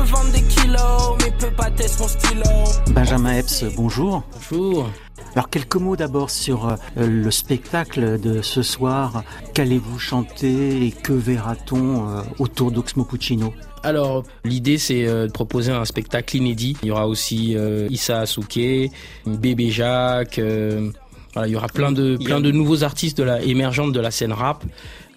veut 0.00 0.06
vendre 0.06 0.32
des 0.32 0.42
kilos, 0.42 1.16
mais 1.18 1.30
peut 1.38 1.54
pas 1.54 1.70
tester 1.70 2.02
mon 2.02 2.08
stylo. 2.08 2.92
Benjamin 2.92 3.38
Epps, 3.38 3.64
bonjour. 3.76 4.22
Bonjour. 4.32 4.90
Alors 5.34 5.48
quelques 5.48 5.76
mots 5.76 5.96
d'abord 5.96 6.30
sur 6.30 6.68
euh, 6.68 6.76
le 6.96 7.30
spectacle 7.30 8.18
de 8.18 8.42
ce 8.42 8.62
soir. 8.62 9.22
Qu'allez-vous 9.54 9.98
chanter 9.98 10.86
et 10.86 10.90
que 10.90 11.12
verra-t-on 11.12 12.08
euh, 12.08 12.22
autour 12.38 12.72
d'Oxmo 12.72 13.04
Puccino? 13.04 13.52
Alors, 13.82 14.24
l'idée 14.44 14.78
c'est 14.78 15.06
euh, 15.06 15.26
de 15.26 15.32
proposer 15.32 15.72
un 15.72 15.84
spectacle 15.84 16.36
inédit. 16.36 16.76
Il 16.82 16.88
y 16.88 16.90
aura 16.90 17.06
aussi 17.06 17.56
Issa 17.90 18.20
Asuke, 18.20 18.90
Bébé 19.26 19.70
Jacques. 19.70 20.40
Voilà, 21.34 21.48
il 21.48 21.52
y 21.52 21.56
aura 21.56 21.68
plein 21.68 21.92
de 21.92 22.16
plein 22.16 22.40
de 22.40 22.50
nouveaux 22.50 22.82
artistes 22.84 23.18
de 23.18 23.22
la 23.22 23.42
émergente 23.42 23.92
de 23.92 24.00
la 24.00 24.10
scène 24.10 24.32
rap. 24.32 24.64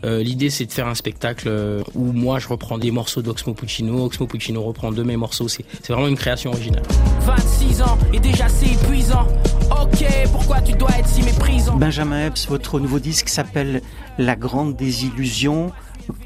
L'idée 0.04 0.50
c'est 0.50 0.66
de 0.66 0.72
faire 0.74 0.88
un 0.88 0.96
spectacle 0.96 1.50
où 1.96 2.12
moi 2.12 2.38
je 2.38 2.50
reprends 2.50 2.78
des 2.78 2.92
morceaux 2.92 3.22
d'Oxmo 3.22 3.54
Puccino, 3.54 4.04
Oxmo 4.04 4.28
Puccino 4.28 4.62
reprend 4.62 4.92
de 4.92 5.02
mes 5.02 5.16
morceaux. 5.16 5.48
C'est 5.48 5.64
vraiment 5.88 6.10
une 6.10 6.18
création 6.18 6.52
originale. 6.52 6.84
26 7.22 7.82
ans 7.84 7.98
et 8.12 8.20
déjà 8.20 8.50
c'est 8.50 8.74
épuisant. 8.74 9.26
Ok, 9.72 10.06
pourquoi 10.32 10.62
tu 10.62 10.74
dois 10.74 10.90
être 11.00 11.08
si 11.08 11.24
méprisant? 11.24 11.78
Benjamin 11.78 12.28
Epps, 12.28 12.48
votre 12.48 12.80
nouveau 12.80 13.00
disque 13.00 13.30
s'appelle 13.30 13.82
La 14.18 14.36
Grande 14.36 14.76
Désillusion. 14.76 15.72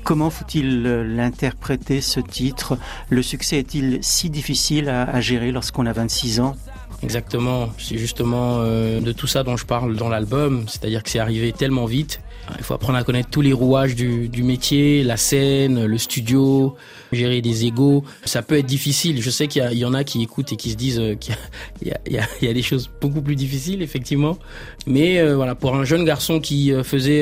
Comment 0.04 0.30
faut-il 0.30 0.86
euh, 0.86 1.04
l'interpréter 1.04 2.02
ce 2.02 2.20
titre? 2.20 2.78
Le 3.10 3.22
succès 3.22 3.58
est-il 3.60 4.00
si 4.02 4.30
difficile 4.30 4.90
à, 4.90 5.20
gérer 5.22 5.52
lorsqu'on 5.52 5.86
a 5.86 5.94
26 5.94 6.40
ans? 6.40 6.56
Exactement, 7.04 7.70
c'est 7.78 7.98
justement 7.98 8.58
euh, 8.62 9.00
de 9.00 9.12
tout 9.12 9.28
ça 9.28 9.44
dont 9.44 9.56
je 9.56 9.66
parle 9.66 9.96
dans 9.96 10.10
l'album, 10.10 10.66
c'est-à-dire 10.68 11.04
que 11.04 11.10
c'est 11.12 11.20
arrivé 11.20 11.52
tellement 11.52 11.86
vite. 11.86 12.22
Il 12.58 12.64
faut 12.64 12.74
apprendre 12.74 12.98
à 12.98 13.04
connaître 13.04 13.30
tous 13.30 13.42
les 13.42 13.54
rouages 13.54 13.94
du, 13.94 14.30
du, 14.30 14.42
métier, 14.42 15.04
la 15.04 15.18
scène, 15.18 15.86
le 15.86 15.98
studio, 15.98 16.76
gérer 17.12 17.42
des 17.42 17.66
égos. 17.66 18.06
Ça 18.24 18.42
peut 18.42 18.58
être 18.58 18.66
difficile. 18.66 19.22
Je 19.22 19.30
sais 19.30 19.48
qu'il 19.48 19.62
y, 19.74 19.86
en 19.86 19.94
a 19.94 20.06
qui 20.06 20.24
écoutent 20.24 20.54
et 20.54 20.56
qui 20.56 20.72
se 20.72 20.76
disent 20.76 21.00
euh, 21.00 21.16
qu'il 21.16 21.36
y, 21.84 21.90
y, 21.90 22.46
y, 22.46 22.48
a 22.48 22.54
des 22.54 22.62
choses 22.62 22.90
beaucoup 23.02 23.22
plus 23.22 23.36
difficiles, 23.36 23.82
effectivement. 23.82 24.38
Mais 24.88 25.20
euh, 25.20 25.36
voilà, 25.36 25.56
pour 25.56 25.76
un 25.76 25.84
jeune 25.84 26.06
garçon 26.06 26.40
qui 26.40 26.72
faisait 26.84 27.22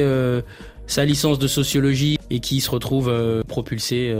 sa 0.87 1.05
licence 1.05 1.39
de 1.39 1.47
sociologie 1.47 2.17
et 2.29 2.39
qui 2.39 2.61
se 2.61 2.69
retrouve 2.69 3.11
propulsé 3.47 4.15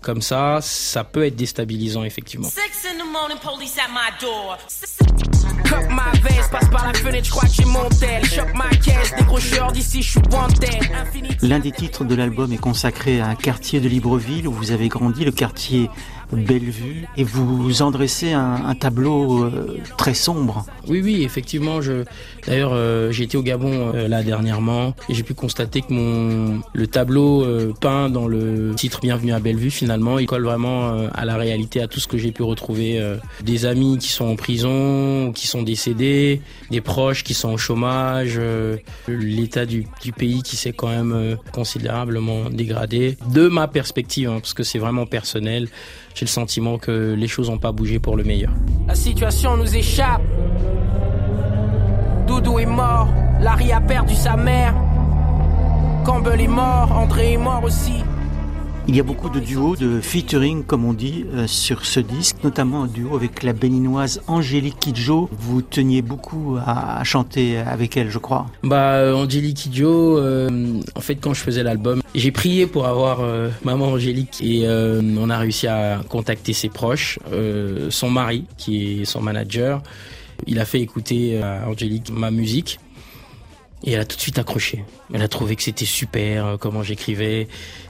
comme 0.00 0.22
ça, 0.22 0.58
ça 0.60 1.04
peut 1.04 1.24
être 1.24 1.36
déstabilisant 1.36 2.04
effectivement. 2.04 2.48
L'un 11.42 11.58
des 11.58 11.72
titres 11.72 12.04
de 12.04 12.14
l'album 12.14 12.52
est 12.52 12.58
consacré 12.58 13.20
à 13.20 13.26
un 13.26 13.34
quartier 13.34 13.80
de 13.80 13.88
Libreville 13.88 14.46
où 14.48 14.52
vous 14.52 14.70
avez 14.70 14.88
grandi, 14.88 15.24
le 15.24 15.32
quartier 15.32 15.88
Bellevue, 16.36 17.06
et 17.16 17.24
vous 17.24 17.82
en 17.82 17.90
dressez 17.90 18.32
un, 18.32 18.74
tableau 18.74 19.44
euh, 19.44 19.78
très 19.98 20.14
sombre. 20.14 20.64
Oui, 20.88 21.00
oui, 21.02 21.22
effectivement. 21.22 21.82
Je... 21.82 22.04
D'ailleurs, 22.46 22.72
euh, 22.72 23.12
j'ai 23.12 23.24
été 23.24 23.36
au 23.36 23.42
Gabon 23.42 23.92
euh, 23.94 24.08
là 24.08 24.22
dernièrement 24.22 24.94
et 25.08 25.14
j'ai 25.14 25.22
pu 25.22 25.34
constater 25.34 25.82
que 25.82 25.92
mon 25.92 26.60
le 26.72 26.86
tableau 26.86 27.46
peint 27.80 28.08
dans 28.08 28.26
le 28.26 28.72
titre 28.76 29.00
Bienvenue 29.02 29.32
à 29.32 29.40
Bellevue, 29.40 29.70
finalement, 29.70 30.18
il 30.18 30.26
colle 30.26 30.44
vraiment 30.44 31.08
à 31.12 31.24
la 31.24 31.36
réalité, 31.36 31.80
à 31.80 31.88
tout 31.88 32.00
ce 32.00 32.08
que 32.08 32.18
j'ai 32.18 32.32
pu 32.32 32.42
retrouver. 32.42 33.00
des 33.42 33.66
amis 33.66 33.98
qui 33.98 34.08
sont 34.08 34.24
en 34.24 34.36
prison, 34.36 35.32
qui 35.34 35.46
sont 35.46 35.62
décédés, 35.62 36.40
des 36.70 36.80
proches 36.80 37.24
qui 37.24 37.34
sont 37.34 37.52
au 37.52 37.58
chômage, 37.58 38.40
l'état 39.08 39.66
du, 39.66 39.86
du, 40.02 40.12
pays 40.12 40.42
qui 40.42 40.56
s'est 40.56 40.72
quand 40.72 40.88
même 40.88 41.36
considérablement 41.52 42.50
dégradé. 42.50 43.16
De 43.30 43.48
ma 43.48 43.68
perspective, 43.68 44.28
hein, 44.28 44.40
parce 44.40 44.54
que 44.54 44.62
c'est 44.62 44.78
vraiment 44.78 45.06
personnel, 45.06 45.68
le 46.22 46.28
sentiment 46.28 46.78
que 46.78 47.14
les 47.14 47.28
choses 47.28 47.50
n'ont 47.50 47.58
pas 47.58 47.72
bougé 47.72 47.98
pour 47.98 48.16
le 48.16 48.24
meilleur. 48.24 48.52
La 48.86 48.94
situation 48.94 49.56
nous 49.56 49.76
échappe. 49.76 50.22
Doudou 52.26 52.58
est 52.58 52.66
mort, 52.66 53.08
Larry 53.40 53.72
a 53.72 53.80
perdu 53.80 54.14
sa 54.14 54.36
mère. 54.36 54.74
Campbell 56.04 56.40
est 56.40 56.48
mort, 56.48 56.90
André 56.92 57.34
est 57.34 57.38
mort 57.38 57.62
aussi. 57.64 58.02
Il 58.88 58.96
y 58.96 59.00
a 59.00 59.04
beaucoup 59.04 59.30
de 59.30 59.38
duos, 59.38 59.76
de 59.76 60.00
featuring, 60.00 60.64
comme 60.64 60.84
on 60.84 60.92
dit, 60.92 61.24
euh, 61.34 61.46
sur 61.46 61.86
ce 61.86 62.00
disque, 62.00 62.36
notamment 62.42 62.82
un 62.82 62.86
duo 62.88 63.14
avec 63.14 63.44
la 63.44 63.52
béninoise 63.52 64.20
Angélique 64.26 64.80
Kidjo. 64.80 65.30
Vous 65.30 65.62
teniez 65.62 66.02
beaucoup 66.02 66.56
à, 66.66 67.02
chanter 67.04 67.58
avec 67.58 67.96
elle, 67.96 68.10
je 68.10 68.18
crois. 68.18 68.46
Bah, 68.64 68.94
euh, 68.94 69.14
Angélique 69.14 69.56
Kidjo, 69.56 70.18
euh, 70.18 70.80
en 70.96 71.00
fait, 71.00 71.14
quand 71.14 71.32
je 71.32 71.40
faisais 71.40 71.62
l'album, 71.62 72.02
j'ai 72.16 72.32
prié 72.32 72.66
pour 72.66 72.86
avoir 72.86 73.20
maman 73.64 73.86
Angélique 73.86 74.42
et 74.42 74.66
on 74.68 75.30
a 75.30 75.38
réussi 75.38 75.66
à 75.68 76.00
contacter 76.08 76.52
ses 76.52 76.68
proches, 76.68 77.18
son 77.88 78.10
mari, 78.10 78.44
qui 78.58 79.02
est 79.02 79.04
son 79.04 79.22
manager. 79.22 79.82
Il 80.46 80.58
a 80.58 80.64
fait 80.64 80.80
écouter 80.80 81.40
à 81.40 81.68
Angélique 81.68 82.10
ma 82.10 82.30
musique. 82.30 82.78
Et 83.84 83.92
elle 83.92 84.00
a 84.00 84.04
tout 84.04 84.16
de 84.16 84.20
suite 84.20 84.38
accroché. 84.38 84.84
Elle 85.12 85.22
a 85.22 85.28
trouvé 85.28 85.56
que 85.56 85.62
c'était 85.62 85.84
super, 85.84 86.56
comment 86.60 86.82
j'écrivais. 86.82 87.48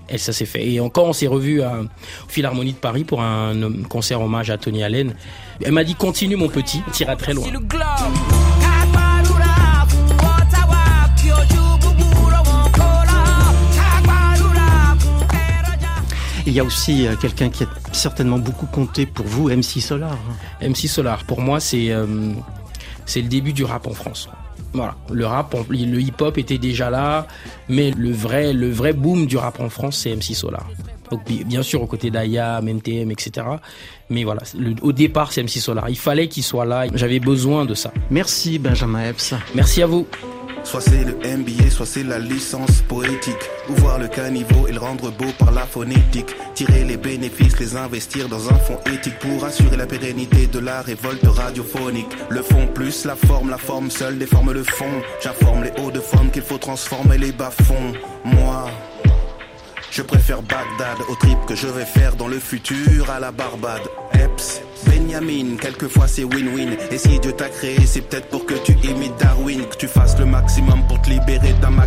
Elle, 0.08 0.18
ça 0.18 0.32
s'est 0.32 0.46
fait. 0.46 0.66
Et 0.66 0.80
encore, 0.80 1.06
on 1.06 1.12
s'est 1.12 1.26
revu 1.26 1.62
à 1.62 1.82
Philharmonie 2.28 2.72
de 2.72 2.78
Paris 2.78 3.04
pour 3.04 3.22
un 3.22 3.54
concert 3.88 4.20
hommage 4.20 4.50
à 4.50 4.58
Tony 4.58 4.82
Allen. 4.82 5.14
Elle 5.62 5.72
m'a 5.72 5.84
dit 5.84 5.94
continue 5.94 6.36
mon 6.36 6.48
petit, 6.48 6.80
tira 6.92 7.16
très 7.16 7.34
loin. 7.34 7.46
Il 16.44 16.52
y 16.52 16.60
a 16.60 16.64
aussi 16.64 17.06
euh, 17.06 17.14
quelqu'un 17.16 17.50
qui 17.50 17.62
a 17.62 17.66
certainement 17.92 18.38
beaucoup 18.38 18.66
compté 18.66 19.06
pour 19.06 19.24
vous, 19.24 19.48
MC 19.48 19.80
Solar. 19.80 20.18
MC 20.60 20.88
Solar, 20.88 21.24
pour 21.24 21.40
moi, 21.40 21.60
c'est 21.60 21.90
euh, 21.92 22.32
c'est 23.06 23.22
le 23.22 23.28
début 23.28 23.52
du 23.52 23.64
rap 23.64 23.86
en 23.86 23.94
France. 23.94 24.28
Voilà, 24.72 24.96
le 25.10 25.26
rap, 25.26 25.54
le 25.68 26.00
hip-hop 26.00 26.38
était 26.38 26.58
déjà 26.58 26.90
là, 26.90 27.26
mais 27.68 27.90
le 27.90 28.10
vrai, 28.10 28.52
le 28.52 28.70
vrai 28.70 28.92
boom 28.92 29.26
du 29.26 29.36
rap 29.36 29.60
en 29.60 29.68
France, 29.68 29.98
c'est 29.98 30.14
MC 30.14 30.34
Solar. 30.34 30.66
Donc, 31.10 31.24
bien 31.26 31.62
sûr, 31.62 31.82
aux 31.82 31.86
côtés 31.86 32.10
d'Aya, 32.10 32.60
MTM, 32.62 33.10
etc. 33.10 33.46
Mais 34.08 34.24
voilà, 34.24 34.42
au 34.80 34.92
départ, 34.92 35.32
c'est 35.32 35.42
MC 35.42 35.60
Solar. 35.60 35.90
Il 35.90 35.98
fallait 35.98 36.28
qu'il 36.28 36.42
soit 36.42 36.64
là. 36.64 36.86
J'avais 36.94 37.20
besoin 37.20 37.66
de 37.66 37.74
ça. 37.74 37.92
Merci, 38.10 38.58
Benjamin 38.58 39.10
Epps. 39.10 39.34
Merci 39.54 39.82
à 39.82 39.86
vous. 39.86 40.06
Soit 40.64 40.80
c'est 40.80 41.04
le 41.04 41.14
MBA, 41.14 41.70
soit 41.70 41.86
c'est 41.86 42.02
la 42.02 42.18
licence 42.18 42.82
poétique. 42.88 43.50
Ou 43.68 43.74
voir 43.74 43.98
le 43.98 44.08
caniveau 44.08 44.66
et 44.68 44.72
le 44.72 44.78
rendre 44.78 45.10
beau 45.10 45.30
par 45.38 45.52
la 45.52 45.66
phonétique. 45.66 46.34
Tirer 46.54 46.84
les 46.84 46.96
bénéfices, 46.96 47.58
les 47.58 47.76
investir 47.76 48.28
dans 48.28 48.48
un 48.48 48.54
fonds 48.54 48.78
éthique 48.92 49.18
pour 49.18 49.44
assurer 49.44 49.76
la 49.76 49.86
pérennité 49.86 50.46
de 50.46 50.58
la 50.58 50.82
révolte 50.82 51.26
radiophonique. 51.26 52.10
Le 52.28 52.42
fond 52.42 52.66
plus 52.74 53.04
la 53.04 53.16
forme, 53.16 53.50
la 53.50 53.58
forme 53.58 53.90
seule 53.90 54.18
déforme 54.18 54.52
le 54.52 54.64
fond. 54.64 55.02
J'informe 55.22 55.64
les 55.64 55.72
hauts 55.82 55.90
de 55.90 56.00
forme 56.00 56.30
qu'il 56.30 56.42
faut 56.42 56.58
transformer 56.58 57.18
les 57.18 57.32
bas-fonds. 57.32 57.92
Moi. 58.24 58.70
Je 59.92 60.00
préfère 60.00 60.40
Bagdad 60.40 61.04
au 61.10 61.14
trip 61.16 61.38
que 61.46 61.54
je 61.54 61.66
vais 61.66 61.84
faire 61.84 62.16
dans 62.16 62.28
le 62.28 62.38
futur 62.38 63.10
à 63.10 63.20
la 63.20 63.30
Barbade. 63.30 63.82
Eps, 64.14 64.62
Benjamin, 64.86 65.56
quelquefois 65.60 66.08
c'est 66.08 66.24
win-win. 66.24 66.78
Et 66.90 66.96
si 66.96 67.20
Dieu 67.20 67.32
t'a 67.32 67.50
créé, 67.50 67.76
c'est 67.84 68.00
peut-être 68.00 68.28
pour 68.28 68.46
que 68.46 68.54
tu 68.54 68.72
imites 68.72 69.14
Darwin, 69.18 69.66
que 69.66 69.76
tu 69.76 69.88
fasses 69.88 70.01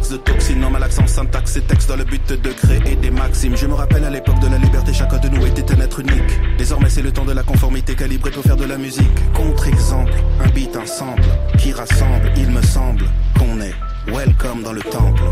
de 0.10 0.18
toxines. 0.18 0.64
En 0.64 0.70
malaxant 0.70 1.08
syntaxe 1.08 1.58
et 1.58 1.62
texte 1.62 1.90
dans 1.90 1.96
le 1.96 2.04
but 2.04 2.28
de 2.28 2.50
créer 2.50 2.96
des 2.96 3.12
maximes. 3.12 3.56
Je 3.56 3.68
me 3.68 3.74
rappelle 3.74 4.04
à 4.04 4.10
l'époque 4.10 4.40
de 4.40 4.48
la 4.48 4.58
liberté, 4.58 4.94
chacun 4.94 5.18
de 5.18 5.30
nous 5.30 5.46
était 5.46 5.72
un 5.74 5.80
être 5.80 6.00
unique. 6.00 6.58
Désormais 6.58 6.90
c'est 6.90 7.02
le 7.02 7.12
temps 7.12 7.26
de 7.26 7.34
la 7.34 7.44
conformité 7.44 7.96
calibrée 7.96 8.32
pour 8.32 8.44
faire 8.44 8.58
de 8.58 8.66
la 8.66 8.78
musique. 8.78 9.34
Contre-exemple, 9.34 10.14
un 10.44 10.50
beat, 10.50 10.76
ensemble 10.76 11.24
qui 11.58 11.72
rassemble, 11.72 12.32
il 12.38 12.50
me 12.50 12.62
semble 12.62 13.06
qu'on 13.38 13.60
est 13.62 13.76
welcome 14.08 14.64
dans 14.64 14.74
le 14.74 14.82
temple. 14.82 15.24